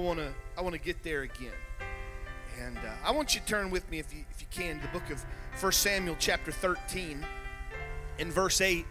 [0.00, 1.52] I want to I want to get there again.
[2.58, 4.86] And uh, I want you to turn with me if you if you can to
[4.86, 5.22] the book of
[5.60, 7.26] 1 Samuel chapter 13
[8.18, 8.86] in verse 8.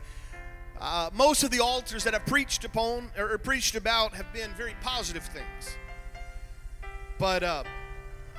[0.79, 4.75] Uh, most of the altars that I've preached upon or, preached about have been very
[4.81, 5.77] positive things.
[7.17, 7.63] But uh,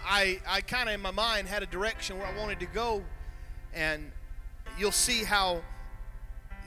[0.05, 3.02] I I kind of in my mind had a direction where I wanted to go
[3.75, 4.12] and
[4.79, 5.61] you'll see how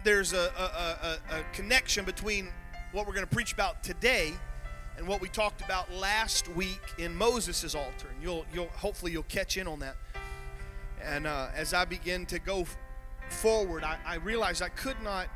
[0.04, 2.50] there's a, a, a, a connection between
[2.92, 4.34] what we're going to preach about today
[4.98, 8.08] and what we talked about last week in Moses' altar.
[8.14, 9.96] And you'll, you'll hopefully you'll catch in on that.
[11.04, 12.66] And uh, as I begin to go
[13.30, 15.28] forward, I, I realized I could not,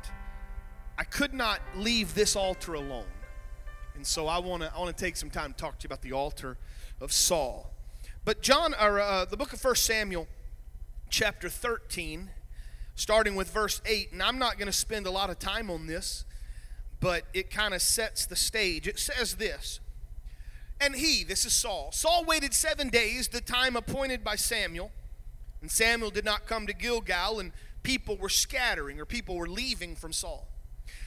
[0.96, 3.06] I could not leave this altar alone.
[3.94, 5.88] And so I want to, I want to take some time to talk to you
[5.88, 6.56] about the altar
[7.00, 7.72] of Saul.
[8.24, 10.28] But John, or uh, the book of First Samuel,
[11.10, 12.30] chapter 13,
[12.94, 15.86] starting with verse 8, and I'm not going to spend a lot of time on
[15.86, 16.24] this
[17.00, 18.86] but it kind of sets the stage.
[18.86, 19.80] It says this
[20.80, 24.90] And he, this is Saul, Saul waited seven days, the time appointed by Samuel.
[25.60, 29.96] And Samuel did not come to Gilgal, and people were scattering, or people were leaving
[29.96, 30.46] from Saul.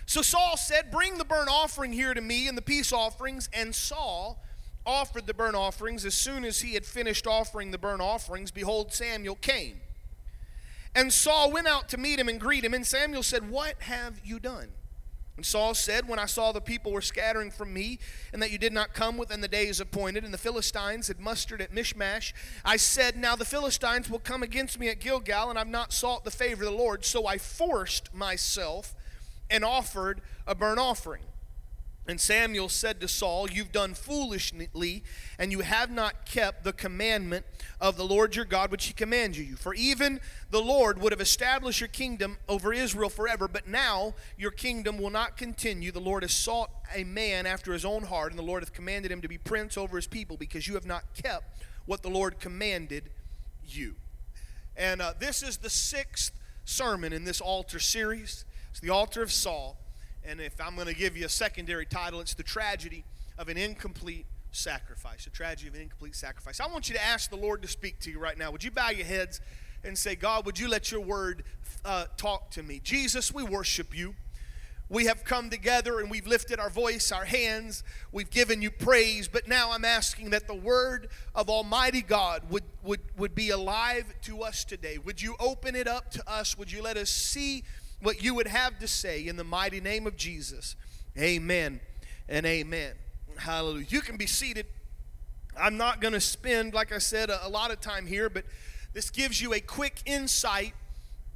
[0.06, 3.50] So Saul said, Bring the burnt offering here to me and the peace offerings.
[3.54, 4.44] And Saul
[4.86, 6.06] offered the burnt offerings.
[6.06, 9.80] As soon as he had finished offering the burnt offerings, behold, Samuel came.
[10.94, 12.74] And Saul went out to meet him and greet him.
[12.74, 14.70] And Samuel said, What have you done?
[15.42, 17.98] And Saul said, When I saw the people were scattering from me,
[18.32, 21.64] and that you did not come within the days appointed, and the Philistines had mustered
[21.64, 22.32] at Michmash,
[22.64, 26.26] I said, Now the Philistines will come against me at Gilgal, and I've not sought
[26.26, 27.04] the favor of the Lord.
[27.06, 28.94] So I forced myself
[29.50, 31.24] and offered a burnt offering.
[32.08, 35.04] And Samuel said to Saul, You've done foolishly,
[35.38, 37.46] and you have not kept the commandment
[37.80, 39.56] of the Lord your God, which he commands you.
[39.56, 44.50] For even the Lord would have established your kingdom over Israel forever, but now your
[44.50, 45.92] kingdom will not continue.
[45.92, 49.12] The Lord has sought a man after his own heart, and the Lord hath commanded
[49.12, 52.40] him to be prince over his people, because you have not kept what the Lord
[52.40, 53.12] commanded
[53.64, 53.96] you.
[54.76, 56.32] And uh, this is the sixth
[56.66, 58.44] sermon in this altar series.
[58.72, 59.78] It's the altar of Saul.
[60.24, 63.04] And if I'm going to give you a secondary title, it's The Tragedy
[63.38, 65.26] of an Incomplete Sacrifice.
[65.26, 66.60] The Tragedy of an Incomplete Sacrifice.
[66.60, 68.52] I want you to ask the Lord to speak to you right now.
[68.52, 69.42] Would you bow your heads
[69.84, 71.44] and say, God, would you let your word
[71.84, 72.80] uh, talk to me?
[72.84, 74.14] Jesus, we worship you.
[74.90, 77.82] We have come together and we've lifted our voice, our hands,
[78.12, 82.66] we've given you praise, but now I'm asking that the word of Almighty God would,
[82.84, 84.98] would, would be alive to us today.
[84.98, 86.58] Would you open it up to us?
[86.58, 87.64] Would you let us see
[88.02, 90.76] what you would have to say in the mighty name of Jesus.
[91.18, 91.80] Amen
[92.28, 92.94] and amen.
[93.38, 93.86] Hallelujah.
[93.90, 94.66] You can be seated.
[95.60, 98.46] I'm not going to spend, like I said, a, a, lot of time here, but
[98.94, 100.74] this gives you a quick insight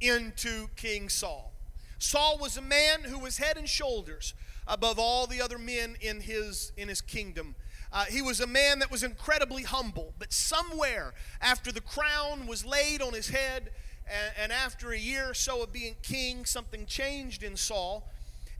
[0.00, 1.52] into King Saul.
[1.98, 4.34] Saul was a man who was head and shoulders
[4.66, 7.54] above all the other men in his, in his kingdom.
[7.92, 12.64] Uh, he was a man that was incredibly humble, but somewhere after the crown was
[12.64, 13.70] laid on his head,
[14.06, 18.08] and, and after a year or so of being king, something changed in Saul,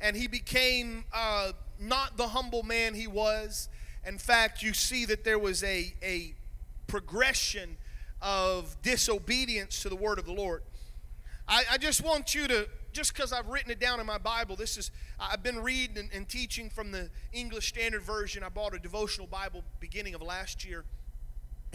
[0.00, 3.68] and he became uh, not the humble man he was.
[4.06, 6.34] In fact, you see that there was a, a
[6.86, 7.76] progression
[8.22, 10.62] of disobedience to the word of the Lord.
[11.48, 14.56] I, I just want you to, just because I've written it down in my Bible,
[14.56, 18.42] this is, I've been reading and, and teaching from the English Standard Version.
[18.42, 20.84] I bought a devotional Bible beginning of last year,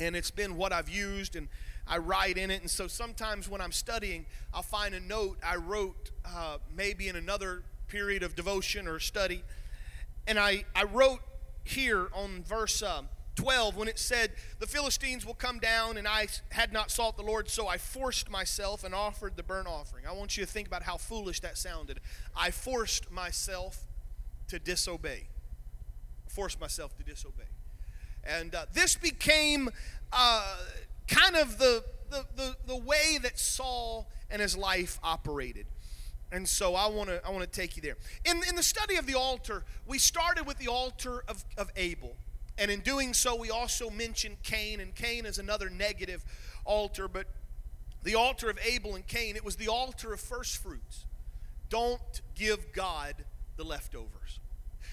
[0.02, 1.36] and it's been what I've used.
[1.36, 1.48] And
[1.88, 2.62] I write in it.
[2.62, 7.16] And so sometimes when I'm studying, I'll find a note I wrote uh, maybe in
[7.16, 9.44] another period of devotion or study.
[10.28, 11.20] And I, I wrote
[11.64, 13.04] here on verse uh,
[13.36, 17.24] 12 when it said, The Philistines will come down, and I had not sought the
[17.24, 20.06] Lord, so I forced myself and offered the burnt offering.
[20.06, 22.00] I want you to think about how foolish that sounded.
[22.36, 23.88] I forced myself
[24.48, 25.28] to disobey.
[26.28, 27.46] Forced myself to disobey.
[28.24, 29.70] And uh, this became.
[30.14, 30.58] Uh,
[31.12, 35.68] kind of the, the, the, the way that Saul and his life operated.
[36.32, 37.98] And so I want to I want to take you there.
[38.24, 42.16] In, in the study of the altar, we started with the altar of, of Abel.
[42.58, 46.24] And in doing so, we also mentioned Cain, and Cain is another negative
[46.64, 47.28] altar, but
[48.04, 51.06] the altar of Abel and Cain, it was the altar of first fruits.
[51.70, 53.16] Don't give God
[53.58, 54.40] the leftovers.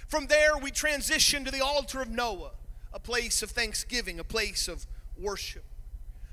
[0.08, 2.52] From there, we transitioned to the altar of Noah,
[2.98, 4.84] a place of thanksgiving, a place of
[5.16, 5.62] worship.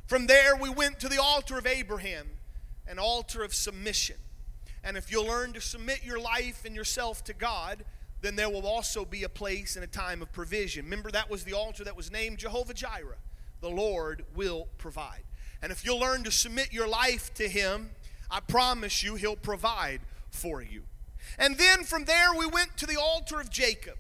[0.08, 2.28] From there, we went to the altar of Abraham,
[2.88, 4.16] an altar of submission.
[4.84, 7.86] And if you'll learn to submit your life and yourself to God,
[8.22, 10.86] then there will also be a place and a time of provision.
[10.86, 13.18] Remember, that was the altar that was named Jehovah Jireh.
[13.62, 15.22] The Lord will provide.
[15.62, 17.92] And if you'll learn to submit your life to Him,
[18.32, 20.02] I promise you, He'll provide
[20.32, 20.82] for you.
[21.38, 23.98] And then from there, we went to the altar of Jacob.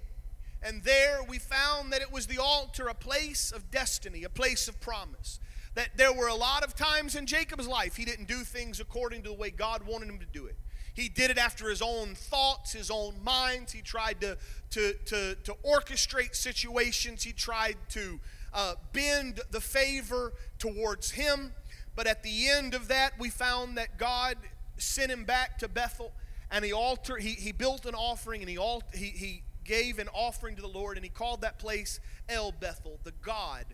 [0.65, 4.67] And there we found that it was the altar, a place of destiny, a place
[4.67, 5.39] of promise.
[5.75, 9.21] That there were a lot of times in Jacob's life he didn't do things according
[9.23, 10.55] to the way God wanted him to do it.
[10.95, 13.73] He did it after his own thoughts, his own minds.
[13.73, 14.37] He tried to,
[14.71, 17.21] to, to, to orchestrate situations.
[17.21, 18.19] He tried to
[18.51, 21.53] uh, bend the favor towards him.
[21.95, 24.37] But at the end of that, we found that God
[24.77, 26.11] sent him back to Bethel
[26.49, 30.07] and he altered, he, he built an offering and he, alt, he, he gave an
[30.13, 33.65] offering to the Lord and he called that place El Bethel, the God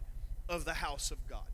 [0.50, 1.48] of the house of God.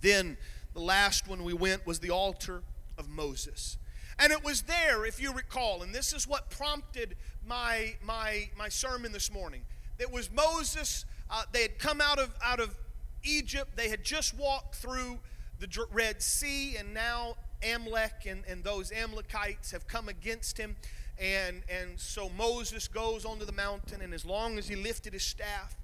[0.00, 0.36] Then
[0.74, 2.62] the last one we went was the altar
[2.98, 3.78] of Moses.
[4.18, 7.16] And it was there, if you recall, and this is what prompted
[7.46, 9.62] my, my, my sermon this morning.
[9.98, 12.74] It was Moses, uh, they had come out of, out of
[13.22, 15.18] Egypt, they had just walked through
[15.58, 20.76] the Red Sea, and now Amalek and, and those Amalekites have come against him.
[21.18, 25.22] And, and so Moses goes onto the mountain, and as long as he lifted his
[25.22, 25.76] staff,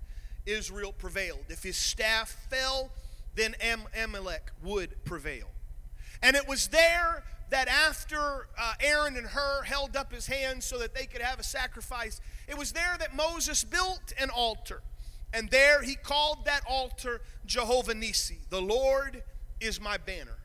[0.45, 1.45] Israel prevailed.
[1.49, 2.91] If his staff fell,
[3.35, 5.49] then Am- Amalek would prevail.
[6.23, 10.79] And it was there that after uh, Aaron and Hur held up his hands so
[10.79, 14.83] that they could have a sacrifice, it was there that Moses built an altar.
[15.35, 18.49] And there he called that altar Jehovah Nissi.
[18.51, 19.23] The Lord
[19.61, 20.39] is my banner.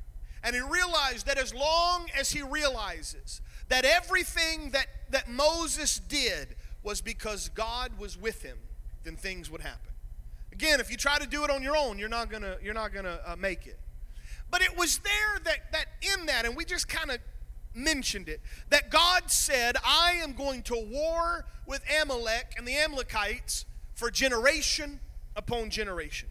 [0.44, 6.56] And he realized that as long as he realizes that everything that, that Moses did
[6.84, 8.58] was because God was with him,
[9.04, 9.92] then things would happen.
[10.52, 12.92] Again, if you try to do it on your own, you're not gonna you're not
[12.92, 13.78] gonna uh, make it.
[14.50, 17.20] But it was there that that in that, and we just kind of
[17.76, 23.66] mentioned it, that God said, "I am going to war with Amalek and the Amalekites
[23.94, 25.00] for generation
[25.36, 26.30] upon generation."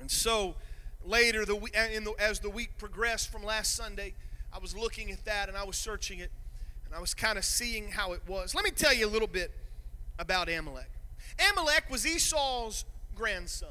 [0.00, 0.56] And so
[1.02, 1.56] later, the,
[1.94, 4.12] in the, as the week progressed from last Sunday,
[4.54, 6.30] I was looking at that and I was searching it
[6.86, 8.54] and I was kind of seeing how it was.
[8.54, 9.50] Let me tell you a little bit
[10.18, 10.90] about Amalek.
[11.50, 12.84] Amalek was Esau's
[13.16, 13.68] grandson.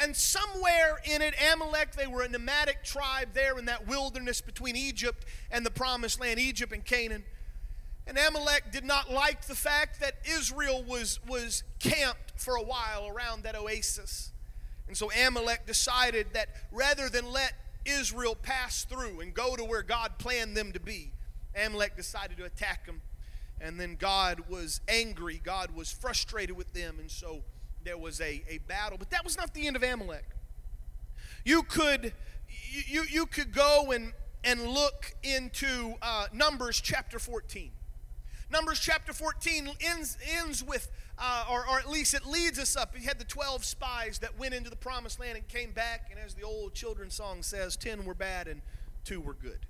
[0.00, 4.74] And somewhere in it, Amalek, they were a nomadic tribe there in that wilderness between
[4.74, 7.22] Egypt and the promised land, Egypt and Canaan.
[8.08, 13.06] And Amalek did not like the fact that Israel was, was camped for a while
[13.06, 14.32] around that oasis.
[14.88, 17.52] And so Amalek decided that rather than let
[17.84, 21.12] Israel pass through and go to where God planned them to be,
[21.54, 23.00] Amalek decided to attack them.
[23.60, 25.40] And then God was angry.
[25.42, 26.96] God was frustrated with them.
[26.98, 27.42] And so
[27.84, 28.98] there was a, a battle.
[28.98, 30.24] But that was not the end of Amalek.
[31.44, 32.12] You could,
[32.86, 34.12] you, you could go and,
[34.42, 37.70] and look into uh, Numbers chapter 14.
[38.50, 40.90] Numbers chapter 14 ends, ends with
[41.24, 42.96] uh, or, or at least it leads us up.
[42.96, 46.18] He had the 12 spies that went into the promised land and came back, and
[46.18, 48.60] as the old children's song says, 10 were bad and
[49.04, 49.60] 2 were good.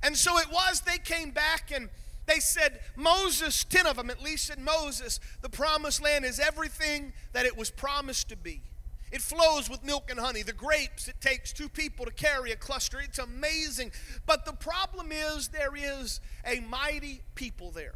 [0.00, 1.88] And so it was, they came back and
[2.26, 7.12] they said, Moses, 10 of them at least said, Moses, the promised land is everything
[7.32, 8.62] that it was promised to be.
[9.10, 10.42] It flows with milk and honey.
[10.42, 13.00] The grapes, it takes two people to carry a cluster.
[13.00, 13.90] It's amazing.
[14.24, 17.94] But the problem is, there is a mighty people there.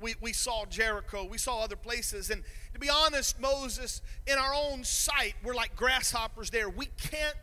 [0.00, 2.30] We, we saw Jericho, we saw other places.
[2.30, 2.42] And
[2.72, 6.68] to be honest, Moses, in our own sight, we're like grasshoppers there.
[6.68, 7.36] We can't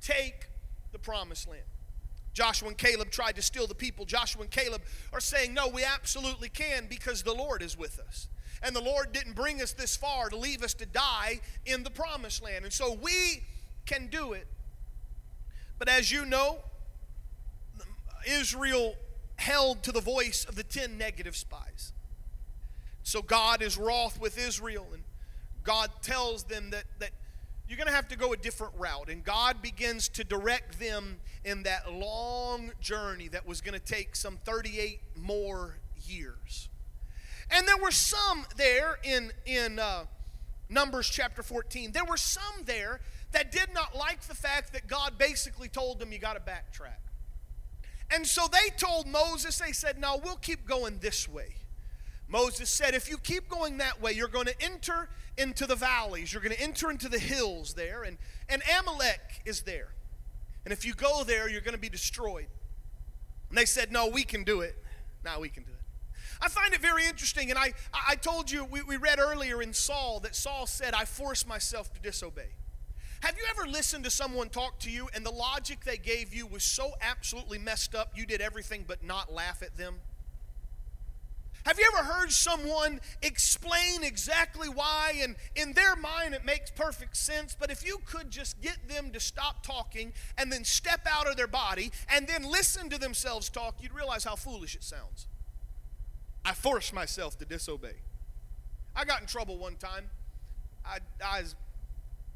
[0.00, 0.48] take
[0.92, 1.62] the promised land.
[2.32, 4.04] Joshua and Caleb tried to steal the people.
[4.04, 8.28] Joshua and Caleb are saying, No, we absolutely can because the Lord is with us.
[8.62, 11.90] And the Lord didn't bring us this far to leave us to die in the
[11.90, 12.64] promised land.
[12.64, 13.42] And so we
[13.86, 14.46] can do it.
[15.78, 16.58] But as you know,
[18.28, 18.94] Israel
[19.36, 21.92] held to the voice of the 10 negative spies.
[23.02, 25.02] So God is wroth with Israel, and
[25.62, 27.10] God tells them that, that
[27.68, 29.08] you're going to have to go a different route.
[29.08, 34.16] And God begins to direct them in that long journey that was going to take
[34.16, 36.68] some 38 more years.
[37.50, 40.04] And there were some there in, in uh,
[40.68, 43.00] Numbers chapter 14, there were some there
[43.32, 46.98] that did not like the fact that God basically told them, you got to backtrack.
[48.10, 51.54] And so they told Moses, they said, no, we'll keep going this way.
[52.30, 56.32] Moses said, If you keep going that way, you're going to enter into the valleys,
[56.32, 58.16] you're going to enter into the hills there, and,
[58.48, 59.88] and Amalek is there.
[60.64, 62.46] And if you go there, you're going to be destroyed.
[63.48, 64.76] And they said, No, we can do it.
[65.24, 65.76] Now we can do it.
[66.40, 69.74] I find it very interesting, and I, I told you, we, we read earlier in
[69.74, 72.48] Saul that Saul said, I forced myself to disobey.
[73.20, 76.46] Have you ever listened to someone talk to you and the logic they gave you
[76.46, 79.96] was so absolutely messed up you did everything but not laugh at them?
[81.64, 87.16] Have you ever heard someone explain exactly why, and in their mind it makes perfect
[87.16, 91.28] sense, but if you could just get them to stop talking and then step out
[91.28, 95.26] of their body and then listen to themselves talk, you'd realize how foolish it sounds.
[96.44, 97.96] I forced myself to disobey.
[98.96, 100.10] I got in trouble one time.
[100.84, 101.54] I, I was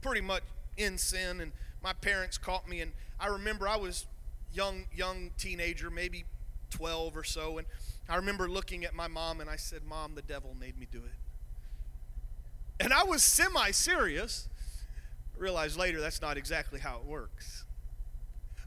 [0.02, 0.42] pretty much
[0.76, 1.52] in sin, and
[1.82, 2.80] my parents caught me.
[2.80, 4.06] And I remember I was
[4.52, 6.24] young, young teenager, maybe
[6.70, 7.66] 12 or so, and
[8.08, 10.98] I remember looking at my mom and I said, "Mom, the devil made me do
[11.04, 11.14] it."
[12.80, 14.48] And I was semi-serious.
[15.36, 17.64] Realized later that's not exactly how it works.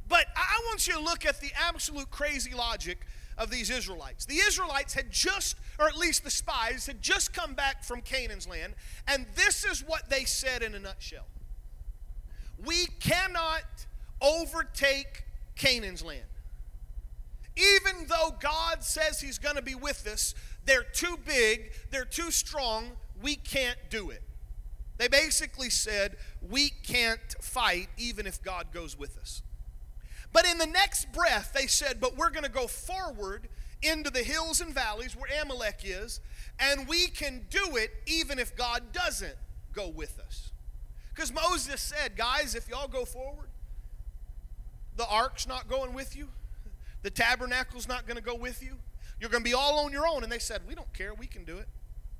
[0.08, 3.06] But I want you to look at the absolute crazy logic
[3.38, 4.25] of these Israelites.
[4.25, 8.48] The Israelites had just, or at least the spies, had just come back from Canaan's
[8.48, 8.74] land,
[9.08, 11.27] and this is what they said in a nutshell
[12.58, 13.86] We cannot
[14.22, 15.25] overtake
[15.56, 16.25] Canaan's land.
[17.58, 20.36] Even though God says He's going to be with us,
[20.66, 24.22] they're too big, they're too strong, we can't do it.
[24.98, 29.42] They basically said, We can't fight even if God goes with us.
[30.34, 33.48] But in the next breath, they said, But we're going to go forward
[33.82, 36.20] into the hills and valleys where Amalek is,
[36.60, 39.36] and we can do it even if God doesn't
[39.74, 40.52] go with us.
[41.14, 43.50] Because Moses said, Guys, if y'all go forward,
[44.96, 46.30] the ark's not going with you,
[47.04, 48.77] the tabernacle's not going to go with you.
[49.20, 50.24] You're going to be all on your own.
[50.24, 51.68] And they said, We don't care, we can do it.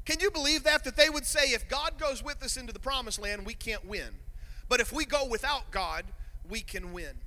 [0.06, 0.84] Can you believe that?
[0.84, 3.86] That they would say, If God goes with us into the promised land, we can't
[3.86, 4.10] win.
[4.70, 6.06] But if we go without God,
[6.50, 7.20] we can win.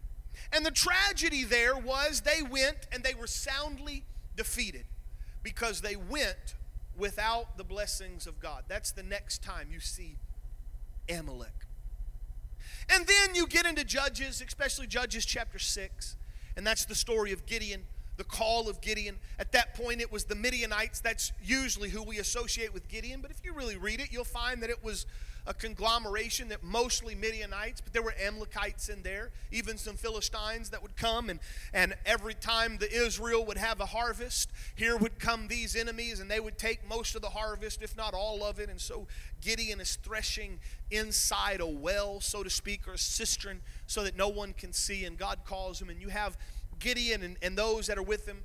[0.52, 4.04] And the tragedy there was they went and they were soundly
[4.36, 4.84] defeated
[5.42, 6.54] because they went
[6.96, 8.64] without the blessings of God.
[8.68, 10.16] That's the next time you see
[11.08, 11.66] Amalek.
[12.88, 16.16] And then you get into Judges, especially Judges chapter 6,
[16.60, 17.86] and that's the story of Gideon,
[18.20, 19.16] the call of Gideon.
[19.38, 21.00] At that point, it was the Midianites.
[21.00, 24.62] That's usually who we associate with Gideon, but if you really read it, you'll find
[24.62, 25.06] that it was
[25.46, 30.82] a conglomeration that mostly Midianites, but there were Amalekites in there, even some Philistines that
[30.82, 31.30] would come.
[31.30, 31.40] And,
[31.72, 36.30] and every time the Israel would have a harvest, here would come these enemies and
[36.30, 38.68] they would take most of the harvest, if not all of it.
[38.68, 39.06] And so
[39.40, 40.58] Gideon is threshing
[40.90, 45.06] inside a well, so to speak, or a cistern, so that no one can see.
[45.06, 46.36] And God calls him, and you have
[46.80, 48.38] Gideon and, and those that are with him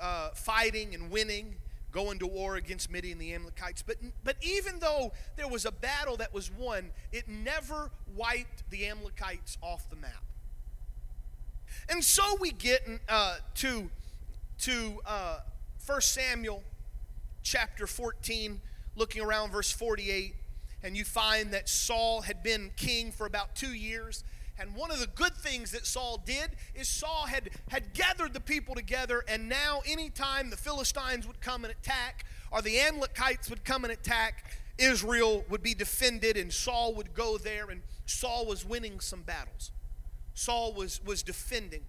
[0.00, 1.56] uh, fighting and winning
[1.92, 3.82] going to war against Midian and the Amalekites.
[3.82, 8.86] But, but even though there was a battle that was won, it never wiped the
[8.86, 10.22] Amalekites off the map.
[11.88, 13.88] And so we get uh, to,
[14.60, 15.38] to uh,
[15.86, 16.62] 1 Samuel
[17.42, 18.60] chapter 14,
[18.94, 20.34] looking around verse 48,
[20.82, 24.22] and you find that Saul had been king for about two years.
[24.58, 28.40] And one of the good things that Saul did is Saul had, had gathered the
[28.40, 33.64] people together, and now anytime the Philistines would come and attack, or the Amalekites would
[33.64, 38.64] come and attack, Israel would be defended, and Saul would go there, and Saul was
[38.64, 39.72] winning some battles.
[40.34, 41.82] Saul was, was defending.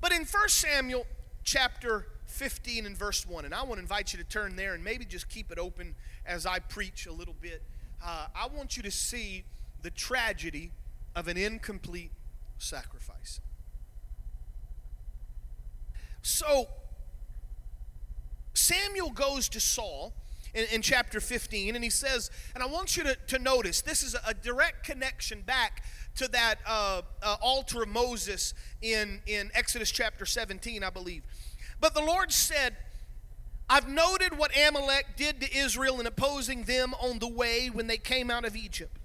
[0.00, 1.06] But in 1 Samuel
[1.44, 4.84] chapter 15 and verse 1, and I want to invite you to turn there and
[4.84, 5.94] maybe just keep it open
[6.26, 7.62] as I preach a little bit.
[8.04, 9.44] Uh, I want you to see
[9.82, 10.70] the tragedy
[11.18, 12.12] of an incomplete
[12.58, 13.40] sacrifice.
[16.22, 16.68] So,
[18.54, 20.12] Samuel goes to Saul
[20.54, 24.04] in, in, chapter 15, and he says, and I want you to, to notice this
[24.04, 25.82] is a, direct connection back
[26.16, 31.24] to that uh, uh, altar of Moses in, in Exodus chapter 17, I believe.
[31.80, 32.76] But the Lord said,
[33.68, 37.98] I've noted what Amalek did to Israel in opposing them on the way when they
[37.98, 38.96] came out of Egypt.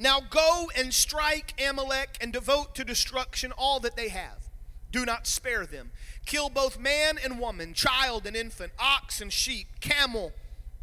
[0.00, 4.48] Now go and strike Amalek and devote to destruction all that they have.
[4.90, 5.90] Do not spare them.
[6.24, 10.32] Kill both man and woman, child and infant, ox and sheep, camel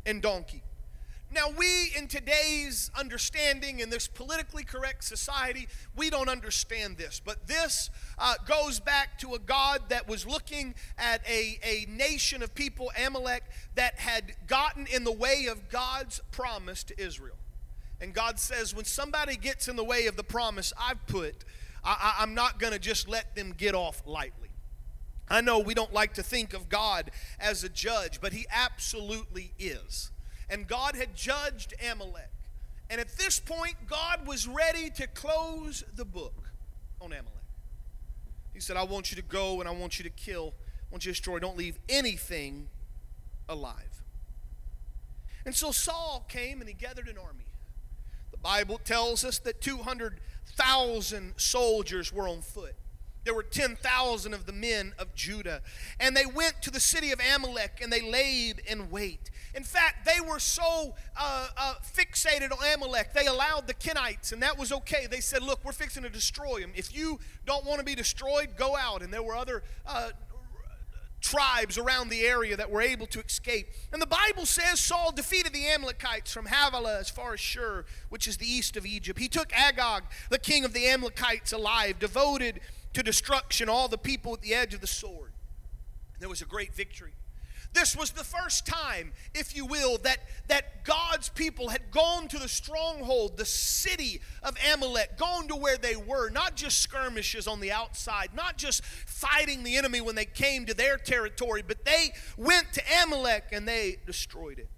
[0.05, 0.61] and donkey.
[1.31, 7.19] Now, we in today's understanding in this politically correct society, we don't understand this.
[7.19, 12.43] But this uh, goes back to a God that was looking at a, a nation
[12.43, 13.43] of people, Amalek,
[13.73, 17.35] that had gotten in the way of God's promise to Israel.
[17.99, 21.43] And God says, when somebody gets in the way of the promise I've put,
[21.83, 24.49] I, am not going to just let them get off lightly.
[25.29, 29.53] I know we don't like to think of God as a judge, but He absolutely
[29.57, 30.11] is.
[30.49, 32.29] And God had judged Amalek.
[32.89, 36.51] And at this point, God was ready to close the book
[37.01, 37.33] on Amalek.
[38.53, 41.05] He said, I want you to go and I want you to kill, I want
[41.05, 41.39] you to destroy.
[41.39, 42.67] Don't leave anything
[43.49, 44.03] alive.
[45.45, 47.46] And so Saul came and he gathered an army.
[48.47, 52.75] Bible tells us that 200,000 soldiers were on foot.
[53.25, 55.61] There were 10,000 of the men of Judah.
[55.99, 59.29] And they went to the city of Amalek and they laid in wait.
[59.53, 64.41] In fact, they were so uh, uh, fixated on Amalek, they allowed the Kenites, and
[64.41, 65.07] that was okay.
[65.07, 66.71] They said, Look, we're fixing to destroy them.
[66.73, 69.01] If you don't want to be destroyed, go out.
[69.01, 70.11] And there were other uh,
[71.21, 73.67] tribes around the area that were able to escape.
[73.91, 78.27] And the Bible says Saul defeated the Amalekites from Havilah as far as Shur, which
[78.27, 79.19] is the east of Egypt.
[79.19, 82.59] He took Agag, the king of the Amalekites, alive, devoted
[82.93, 85.31] to destruction all the people at the edge of the sword.
[86.13, 87.13] And There was a great victory.
[87.77, 90.17] This was the first time, if you will, that,
[90.47, 95.77] that God's people had gone to the stronghold, the city of Amalek, gone to where
[95.77, 100.25] they were, not just skirmishes on the outside, not just fighting the enemy when they
[100.25, 104.69] came to their territory, but they went to Amalek and they destroyed it.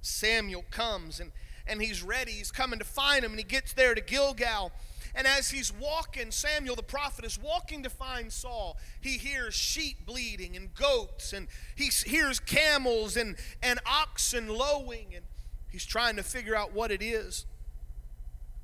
[0.00, 1.32] Samuel comes and,
[1.66, 2.30] and he's ready.
[2.30, 4.70] He's coming to find him, and he gets there to Gilgal.
[5.18, 8.76] And as he's walking, Samuel the prophet is walking to find Saul.
[9.00, 15.24] He hears sheep bleating and goats, and he hears camels and, and oxen lowing, and
[15.72, 17.46] he's trying to figure out what it is.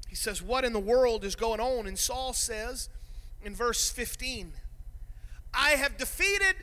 [0.08, 1.88] He says, What in the world is going on?
[1.88, 2.88] And Saul says
[3.44, 4.52] in verse 15,
[5.52, 6.54] I have defeated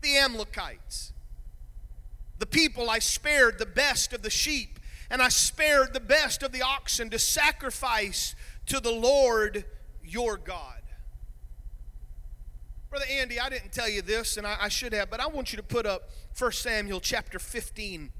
[0.00, 1.12] the Amalekites.
[2.38, 6.50] The people I spared the best of the sheep, and I spared the best of
[6.50, 8.34] the oxen to sacrifice
[8.66, 9.64] to the Lord
[10.02, 10.82] your God.
[12.90, 15.52] Brother Andy, I didn't tell you this, and I, I, should have, but I want
[15.52, 18.12] you to put up 1 Samuel chapter 15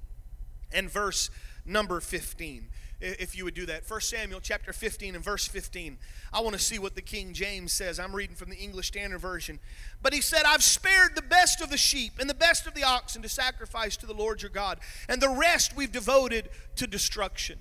[0.73, 1.31] and verse
[1.65, 2.69] number 15.
[3.01, 3.89] If you would do that.
[3.89, 5.99] 1 Samuel chapter 15 and verse 15.
[6.33, 8.01] I want to see what the King James says.
[8.01, 9.61] I'm reading from the English Standard Version.
[10.03, 12.83] But he said, I've spared the best of the sheep and the best of the
[12.83, 17.59] oxen to sacrifice to the Lord your God, and the rest we've devoted to destruction.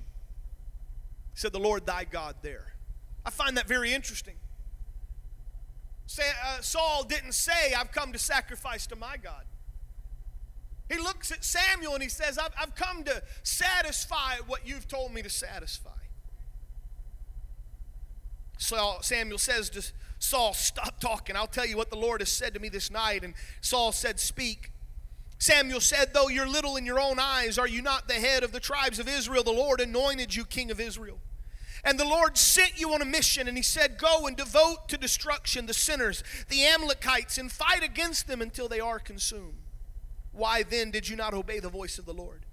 [1.33, 2.73] He said, The Lord thy God there.
[3.25, 4.35] I find that very interesting.
[6.19, 9.43] Uh, Saul didn't say, I've come to sacrifice to my God.
[10.91, 15.13] He looks at Samuel and he says, I've, I've come to satisfy what you've told
[15.13, 15.89] me to satisfy.
[18.57, 21.35] Saul, Samuel says to Saul, Stop talking.
[21.35, 23.23] I'll tell you what the Lord has said to me this night.
[23.23, 24.72] And Saul said, Speak.
[25.37, 28.51] Samuel said, Though you're little in your own eyes, are you not the head of
[28.51, 29.43] the tribes of Israel?
[29.43, 31.19] The Lord anointed you king of Israel.
[31.83, 34.97] And the Lord sent you on a mission, and He said, Go and devote to
[34.97, 39.59] destruction the sinners, the Amalekites, and fight against them until they are consumed.
[40.31, 42.45] Why then did you not obey the voice of the Lord?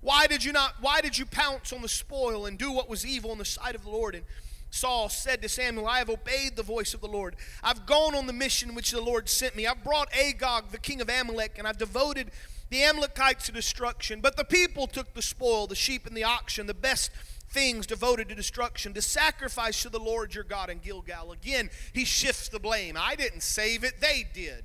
[0.00, 3.04] Why did you not why did you pounce on the spoil and do what was
[3.04, 4.14] evil in the sight of the Lord?
[4.14, 4.24] And
[4.70, 7.36] Saul said to Samuel, I have obeyed the voice of the Lord.
[7.62, 9.66] I've gone on the mission which the Lord sent me.
[9.66, 12.30] I've brought Agag, the king of Amalek, and I've devoted
[12.68, 14.20] the Amalekites to destruction.
[14.20, 17.10] But the people took the spoil, the sheep and the oxen, the best
[17.48, 21.32] things devoted to destruction, to sacrifice to the Lord your God in Gilgal.
[21.32, 22.96] Again, he shifts the blame.
[22.98, 24.64] I didn't save it, they did.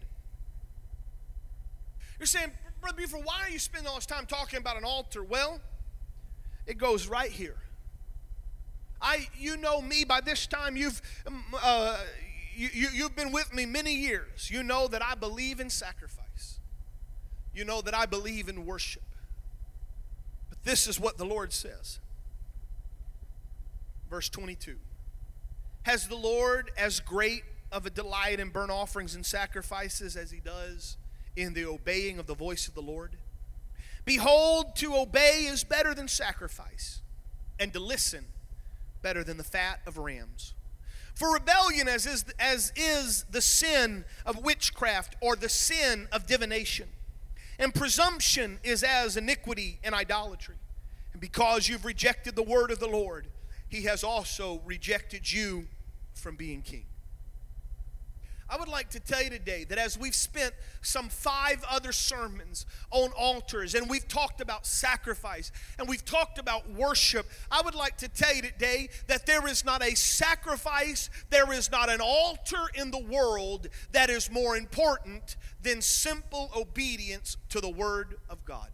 [2.19, 5.23] You're saying, Brother Buford, why are you spending all this time talking about an altar?
[5.23, 5.61] Well,
[6.65, 7.57] it goes right here.
[9.01, 10.77] I, you know me by this time.
[10.77, 11.97] You've, um, uh,
[12.55, 14.51] you, you, you've been with me many years.
[14.51, 16.59] You know that I believe in sacrifice.
[17.53, 19.03] You know that I believe in worship.
[20.49, 21.99] But this is what the Lord says
[24.11, 24.75] verse 22.
[25.83, 30.39] Has the Lord as great of a delight in burnt offerings and sacrifices as he
[30.39, 30.97] does
[31.35, 33.15] in the obeying of the voice of the Lord?
[34.03, 37.01] Behold, to obey is better than sacrifice,
[37.57, 38.25] and to listen
[39.01, 40.53] better than the fat of rams.
[41.13, 46.87] For rebellion, as is, as is the sin of witchcraft or the sin of divination,
[47.59, 50.55] and presumption is as iniquity and idolatry.
[51.11, 53.27] And because you've rejected the word of the Lord,
[53.67, 55.67] he has also rejected you
[56.13, 56.85] from being king.
[58.51, 62.65] I would like to tell you today that as we've spent some five other sermons
[62.91, 67.95] on altars and we've talked about sacrifice and we've talked about worship, I would like
[67.99, 72.63] to tell you today that there is not a sacrifice, there is not an altar
[72.75, 78.67] in the world that is more important than simple obedience to the Word of God.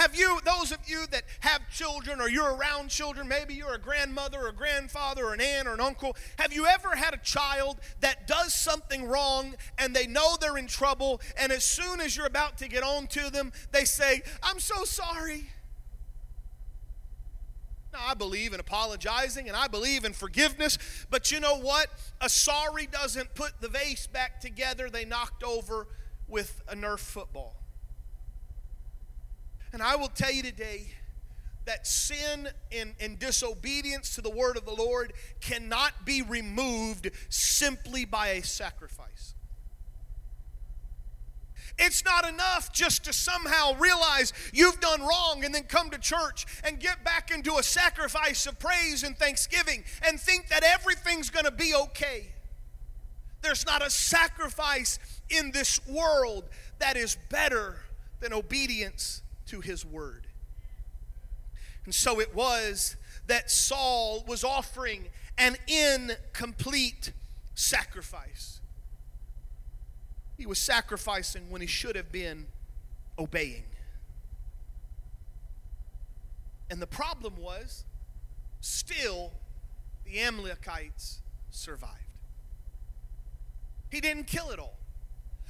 [0.00, 3.78] Have you, those of you that have children or you're around children, maybe you're a
[3.78, 7.18] grandmother or a grandfather or an aunt or an uncle, have you ever had a
[7.18, 12.16] child that does something wrong and they know they're in trouble and as soon as
[12.16, 15.50] you're about to get on to them, they say, I'm so sorry.
[17.92, 20.78] Now, I believe in apologizing and I believe in forgiveness,
[21.10, 21.88] but you know what?
[22.22, 25.88] A sorry doesn't put the vase back together they knocked over
[26.26, 27.59] with a Nerf football.
[29.72, 30.88] And I will tell you today
[31.64, 38.04] that sin and, and disobedience to the word of the Lord cannot be removed simply
[38.04, 39.34] by a sacrifice.
[41.78, 46.44] It's not enough just to somehow realize you've done wrong and then come to church
[46.64, 51.46] and get back into a sacrifice of praise and thanksgiving and think that everything's going
[51.46, 52.26] to be okay.
[53.40, 54.98] There's not a sacrifice
[55.30, 56.44] in this world
[56.80, 57.76] that is better
[58.20, 60.26] than obedience to his word.
[61.84, 65.08] And so it was that Saul was offering
[65.38, 67.12] an incomplete
[67.54, 68.60] sacrifice.
[70.36, 72.46] He was sacrificing when he should have been
[73.18, 73.64] obeying.
[76.70, 77.84] And the problem was,
[78.60, 79.32] still,
[80.04, 81.94] the Amalekites survived.
[83.90, 84.79] He didn't kill it all.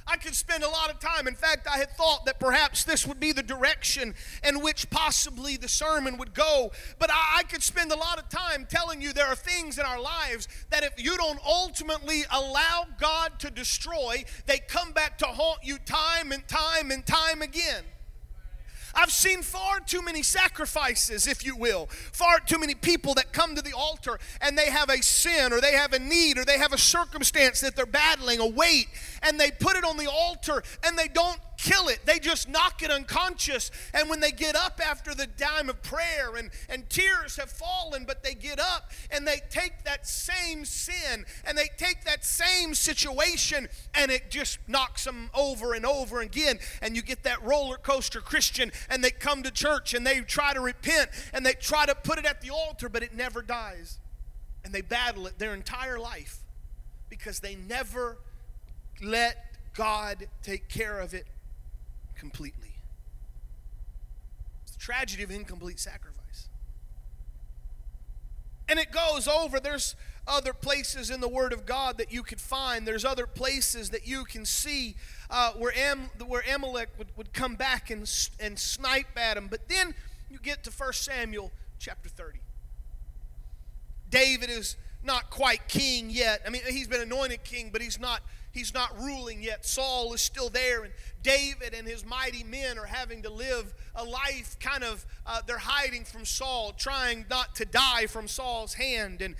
[0.07, 1.27] I could spend a lot of time.
[1.27, 5.57] In fact, I had thought that perhaps this would be the direction in which possibly
[5.57, 6.71] the sermon would go.
[6.99, 9.85] But I, I, could spend a lot of time telling you there are things in
[9.85, 15.25] our lives that if you don't ultimately allow God to destroy, they come back to
[15.25, 17.83] haunt you time and time and time again.
[18.93, 23.55] I've seen far too many sacrifices, if you will, far too many people that come
[23.55, 26.57] to the altar and they have a sin or they have a need or they
[26.57, 28.87] have a circumstance that they're battling, a weight,
[29.23, 31.99] and they put it on the altar and they don't kill it.
[32.05, 33.69] They just knock it unconscious.
[33.93, 38.05] And when they get up after the time of prayer and, and tears have fallen,
[38.05, 42.73] but they get up and they take that same sin and they take that same
[42.73, 46.57] situation and it just knocks them over and over again.
[46.81, 50.53] And you get that roller coaster Christian and they come to church and they try
[50.53, 53.99] to repent and they try to put it at the altar, but it never dies.
[54.65, 56.39] And they battle it their entire life
[57.09, 58.17] because they never
[59.01, 61.27] let God take care of it
[62.15, 62.73] completely.
[64.63, 66.47] It's the tragedy of incomplete sacrifice.
[68.67, 69.59] And it goes over.
[69.59, 69.95] There's
[70.27, 72.87] other places in the Word of God that you could find.
[72.87, 74.95] There's other places that you can see
[75.29, 79.47] uh, where, Am, where Amalek would, would come back and, and snipe at him.
[79.49, 79.93] But then
[80.29, 82.39] you get to 1 Samuel chapter 30.
[84.09, 86.41] David is not quite king yet.
[86.45, 89.65] I mean, he's been anointed king, but he's not he's not ruling yet.
[89.65, 94.03] Saul is still there, and David and his mighty men are having to live a
[94.03, 99.21] life kind of, uh, they're hiding from Saul, trying not to die from Saul's hand.
[99.21, 99.35] And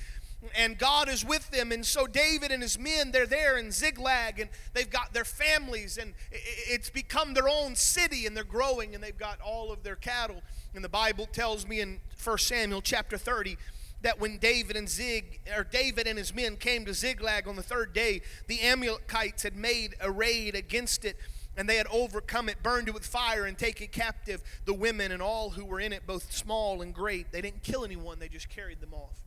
[0.55, 1.71] and God is with them.
[1.71, 5.97] And so David and his men, they're there in Ziklag, and they've got their families,
[5.97, 9.95] and it's become their own city, and they're growing, and they've got all of their
[9.95, 10.41] cattle.
[10.73, 13.57] And the Bible tells me in 1 Samuel chapter 30
[14.01, 17.63] that when David and Zig or David and his men came to Ziklag on the
[17.63, 21.17] third day, the Amalekites had made a raid against it
[21.57, 25.21] and they had overcome it, burned it with fire, and taken captive the women and
[25.21, 27.31] all who were in it, both small and great.
[27.31, 29.19] They didn't kill anyone, they just carried them off.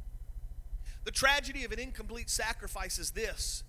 [1.04, 3.62] The tragedy of an incomplete sacrifice is this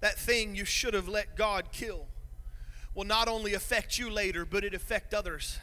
[0.00, 2.06] that thing you should have let God kill
[2.94, 5.58] will not only affect you later, but it affect others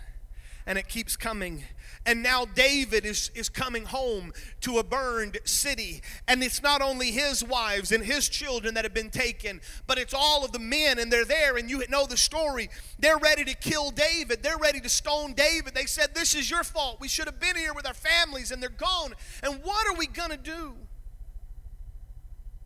[0.66, 1.64] and it keeps coming.
[2.06, 6.02] And now David is, is coming home to a burned city.
[6.28, 10.14] And it's not only his wives and his children that have been taken, but it's
[10.14, 12.70] all of the men, and they're there, and you know the story.
[13.00, 15.74] They're ready to kill David, they're ready to stone David.
[15.74, 17.00] They said, This is your fault.
[17.00, 19.14] We should have been here with our families, and they're gone.
[19.42, 20.76] And what are we going to do?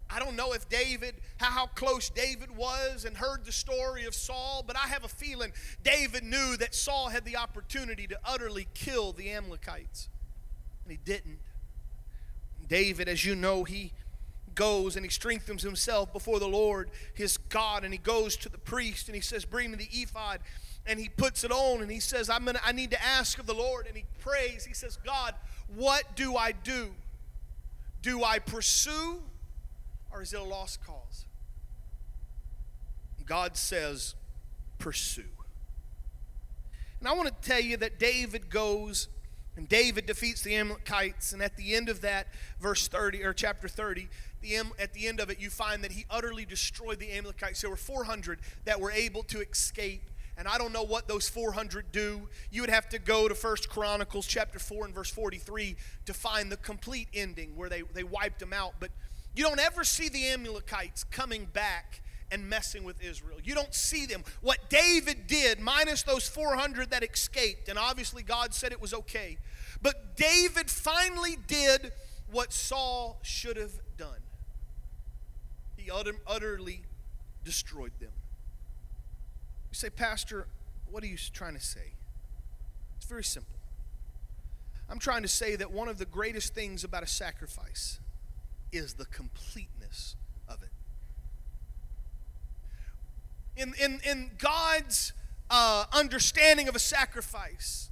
[0.10, 4.16] I don't know if David, how, how close David was and heard the story of
[4.16, 5.52] Saul, but I have a feeling
[5.84, 10.10] David knew that Saul had the opportunity to utterly kill the Amalekites.
[10.84, 11.40] And he didn't.
[12.68, 13.92] David, as you know, he
[14.56, 18.58] goes and he strengthens himself before the Lord, his God, and he goes to the
[18.58, 20.40] priest and he says, Bring me the ephod.
[20.86, 23.46] And he puts it on and he says, I'm gonna I need to ask of
[23.46, 23.88] the Lord.
[23.88, 24.66] And he prays.
[24.66, 25.36] He says, God,
[25.76, 26.92] what do I do?
[28.02, 29.22] Do I pursue?
[30.12, 31.26] Or is it a lost cause?
[33.28, 34.16] God says,
[34.80, 35.24] pursue.
[37.00, 39.10] And I want to tell you that David goes
[39.58, 42.28] and David defeats the Amalekites, and at the end of that,
[42.60, 44.08] verse 30 or chapter 30,
[44.42, 47.62] the, at the end of it, you find that he utterly destroyed the Amalekites.
[47.62, 51.92] There were 400 that were able to escape and I don't know what those 400
[51.92, 52.30] do.
[52.52, 56.52] You would have to go to First Chronicles chapter 4 and verse 43 to find
[56.52, 58.74] the complete ending where they, they wiped them out.
[58.80, 58.92] But
[59.38, 63.38] you don't ever see the Amalekites coming back and messing with Israel.
[63.44, 64.24] You don't see them.
[64.42, 69.38] What David did, minus those 400 that escaped, and obviously God said it was okay,
[69.82, 71.92] but David finally did
[72.32, 74.20] what Saul should have done.
[75.78, 76.82] He utterly
[77.46, 78.12] destroyed them.
[79.70, 80.48] You say, Pastor,
[80.90, 81.94] what are you trying to say?
[82.98, 83.56] It's very simple.
[84.90, 88.00] I'm trying to say that one of the greatest things about a sacrifice
[88.72, 90.16] is the completeness
[90.48, 90.70] of it.
[93.56, 95.14] In, in, in God's
[95.50, 97.90] uh, understanding of a sacrifice,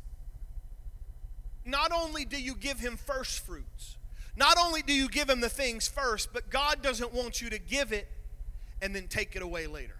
[1.65, 3.97] not only do you give him first fruits,
[4.35, 7.57] not only do you give him the things first, but God doesn't want you to
[7.57, 8.07] give it
[8.81, 9.95] and then take it away later.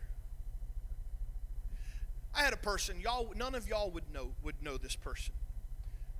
[2.35, 5.33] I had a person, y'all none of y'all would know would know this person.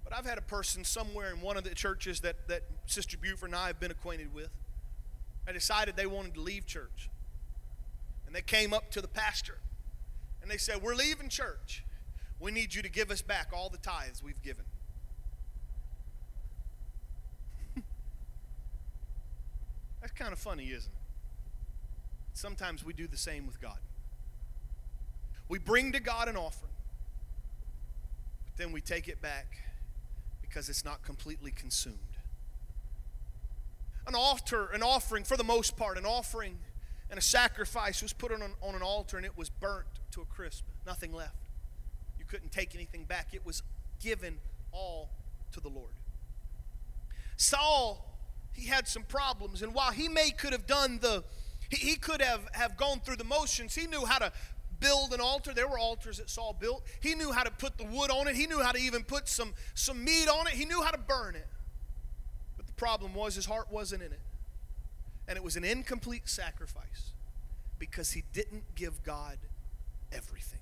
[0.05, 3.49] But I've had a person somewhere in one of the churches that, that Sister Buford
[3.49, 4.49] and I have been acquainted with.
[5.47, 7.09] I decided they wanted to leave church.
[8.27, 9.57] And they came up to the pastor
[10.41, 11.83] and they said, We're leaving church.
[12.39, 14.65] We need you to give us back all the tithes we've given.
[20.01, 20.99] That's kind of funny, isn't it?
[22.33, 23.79] Sometimes we do the same with God.
[25.47, 26.73] We bring to God an offering,
[28.45, 29.59] but then we take it back
[30.55, 31.97] because it's not completely consumed.
[34.07, 36.59] An altar, an offering, for the most part, an offering
[37.09, 40.25] and a sacrifice was put on, on an altar and it was burnt to a
[40.25, 41.35] crisp, nothing left.
[42.17, 43.33] You couldn't take anything back.
[43.33, 43.63] It was
[44.01, 44.37] given
[44.71, 45.09] all
[45.51, 45.91] to the Lord.
[47.35, 48.17] Saul,
[48.53, 51.25] he had some problems, and while he may could have done the,
[51.69, 54.31] he, he could have, have gone through the motions, he knew how to
[54.85, 55.53] build an altar.
[55.53, 56.83] There were altars that Saul built.
[56.99, 58.35] He knew how to put the wood on it.
[58.35, 60.53] He knew how to even put some, some meat on it.
[60.53, 61.47] He knew how to burn it.
[62.57, 64.19] But the problem was his heart wasn't in it.
[65.27, 67.13] And it was an incomplete sacrifice
[67.79, 69.37] because he didn't give God
[70.11, 70.59] everything.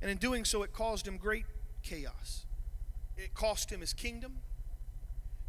[0.00, 1.44] And in doing so, it caused him great
[1.82, 2.46] chaos.
[3.16, 4.38] It cost him his kingdom.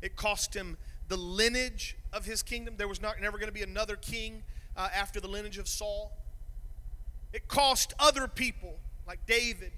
[0.02, 2.76] It cost him the lineage of his kingdom.
[2.78, 4.44] There was not, never going to be another king
[4.82, 6.12] uh, after the lineage of Saul.
[7.32, 9.72] It cost other people, like David,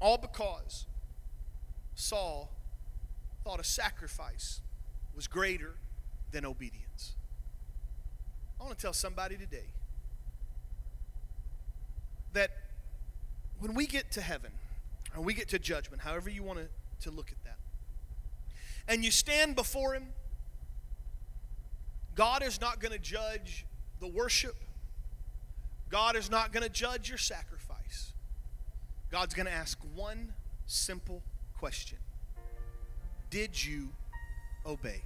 [0.00, 0.84] all because
[1.94, 2.52] Saul
[3.42, 4.60] thought a sacrifice
[5.14, 5.76] was greater
[6.30, 7.14] than obedience.
[8.60, 9.70] I want to tell somebody today
[12.34, 12.50] that
[13.60, 14.50] when we get to heaven,
[15.16, 16.68] or we get to judgment, however you want to,
[17.08, 17.56] to look at that,
[18.88, 20.08] and you stand before Him,
[22.14, 23.65] God is not going to judge
[24.00, 24.56] the worship.
[25.88, 28.12] God is not going to judge your sacrifice.
[29.10, 30.32] God's going to ask one
[30.66, 31.22] simple
[31.58, 31.98] question
[33.30, 33.88] Did you
[34.64, 35.02] obey?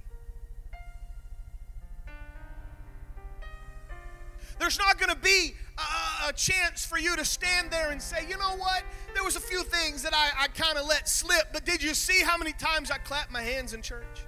[4.59, 8.27] There's not going to be a, a, chance for you to stand there and say,
[8.29, 8.83] you know what?
[9.15, 11.95] There was a few things that I, I kind of let slip, but did you
[11.95, 14.25] see how many times I clapped my hands in church?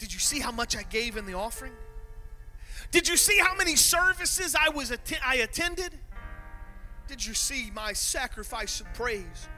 [0.00, 1.74] Did you see how much I gave in the offering?
[2.90, 5.92] Did you see how many services I was att- I attended?
[7.06, 9.48] Did you see my sacrifice of praise?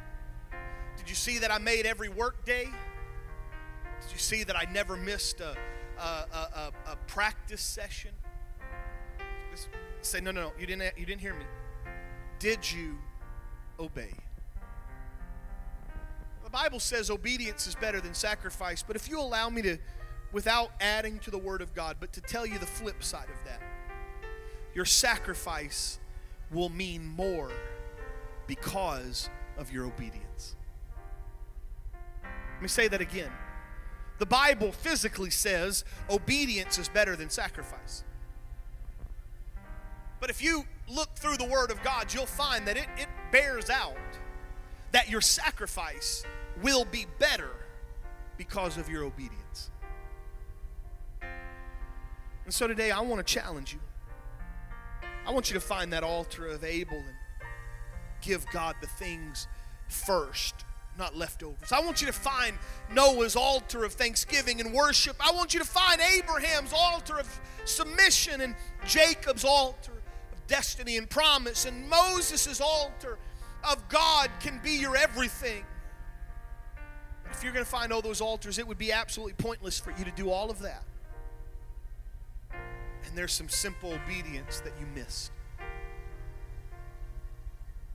[0.97, 2.69] Did you see that I made every work day?
[4.03, 5.57] Did you see that I never missed a,
[5.99, 8.11] a, a, a practice session?
[9.51, 9.69] Just
[10.03, 11.45] say, no, no, no, you didn't, you didn't hear me.
[12.39, 12.99] Did you
[13.79, 14.13] obey?
[16.45, 19.79] The Bible says obedience is better than sacrifice, but if you allow me to
[20.33, 23.45] without adding to the Word of God, but to tell you the flip side of
[23.47, 23.61] that.
[24.75, 25.99] Your sacrifice
[26.51, 27.51] will mean more
[28.47, 30.57] because of your obedience.
[32.23, 33.31] Let me say that again.
[34.19, 38.05] The Bible physically says obedience is better than sacrifice.
[40.21, 43.71] But if you look through the Word of God, you'll find that it, it bears
[43.71, 43.97] out
[44.93, 46.25] that your sacrifice
[46.63, 47.51] will be better
[48.37, 49.71] because of your obedience.
[52.51, 53.79] And so today I want to challenge you.
[55.25, 57.17] I want you to find that altar of Abel and
[58.23, 59.47] give God the things
[59.87, 60.65] first,
[60.99, 61.71] not leftovers.
[61.71, 62.59] I want you to find
[62.93, 65.15] Noah's altar of thanksgiving and worship.
[65.21, 71.09] I want you to find Abraham's altar of submission and Jacob's altar of destiny and
[71.09, 73.17] promise and Moses' altar
[73.63, 75.65] of God can be your everything.
[77.31, 80.05] If you're going to find all those altars, it would be absolutely pointless for you
[80.05, 80.83] to do all of that
[83.11, 85.33] and there's some simple obedience that you missed.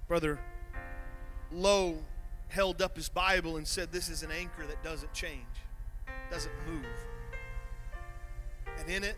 [0.10, 0.38] Brother
[1.54, 1.98] Lowe
[2.50, 5.46] held up his Bible and said, This is an anchor that doesn't change,
[6.30, 6.86] doesn't move.
[8.78, 9.16] And in it,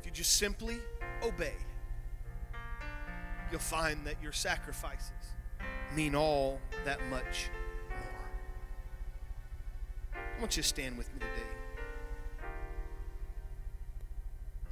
[0.00, 0.78] if you just simply
[1.22, 1.54] obey,
[3.52, 5.12] you'll find that your sacrifices
[5.94, 7.48] mean all that much
[7.90, 8.08] more.
[10.14, 11.49] I want you to stand with me today.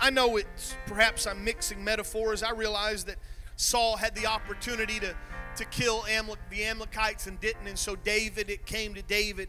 [0.00, 2.42] I know it's perhaps I'm mixing metaphors.
[2.42, 3.16] I realize that
[3.56, 5.14] Saul had the opportunity to,
[5.56, 9.48] to kill Amalek, the Amalekites and didn't, and so David, it came to David.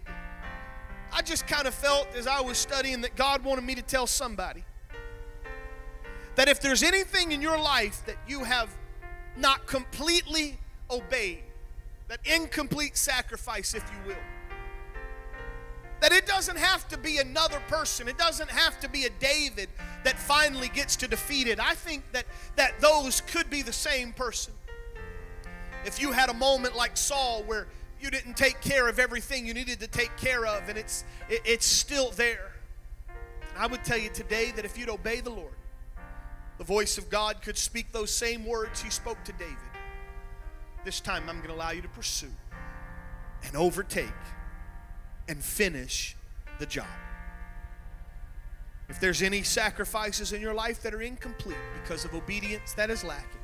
[1.11, 4.07] I just kind of felt as I was studying that God wanted me to tell
[4.07, 4.63] somebody
[6.35, 8.69] that if there's anything in your life that you have
[9.37, 10.57] not completely
[10.89, 11.43] obeyed,
[12.07, 14.21] that incomplete sacrifice, if you will,
[16.01, 18.07] That it doesn't have to be another person.
[18.07, 19.67] It doesn't have to be a David
[20.03, 21.59] that finally gets to defeat it.
[21.59, 24.53] I think that, that those could be the same person.
[25.85, 27.67] If you had a moment like Saul where
[27.99, 31.41] you didn't take care of everything you needed to take care of and it's it,
[31.45, 32.51] it's still there.
[33.57, 35.53] I would tell you today that if you'd obey the Lord,
[36.57, 39.57] the voice of God could speak those same words he spoke to David.
[40.85, 42.31] This time I'm going to allow you to pursue
[43.43, 44.07] and overtake
[45.29, 46.17] and finish
[46.57, 46.87] the job.
[48.89, 53.03] If there's any sacrifices in your life that are incomplete because of obedience that is
[53.03, 53.39] lacking,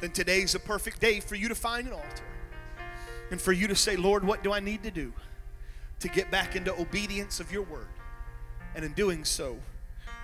[0.00, 2.24] then today's a perfect day for you to find an altar
[3.30, 5.12] and for you to say, Lord, what do I need to do
[6.00, 7.86] to get back into obedience of your word?
[8.74, 9.56] And in doing so,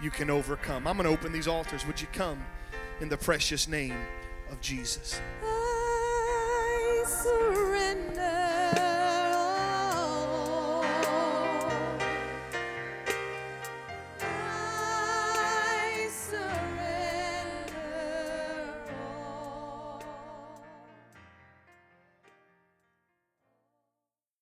[0.02, 0.86] you can overcome.
[0.88, 1.86] I'm going to open these altars.
[1.86, 2.44] Would you come
[3.00, 3.96] in the precious name
[4.50, 5.20] of Jesus?
[5.44, 8.51] I surrender.